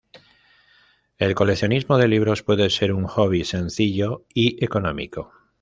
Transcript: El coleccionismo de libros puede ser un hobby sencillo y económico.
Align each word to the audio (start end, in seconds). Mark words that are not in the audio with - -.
El 1.19 1.35
coleccionismo 1.35 1.99
de 1.99 2.07
libros 2.07 2.41
puede 2.41 2.71
ser 2.71 2.91
un 2.91 3.03
hobby 3.05 3.43
sencillo 3.45 4.25
y 4.33 4.65
económico. 4.65 5.31